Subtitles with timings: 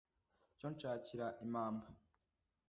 [0.57, 1.87] Cyo nshakira impammba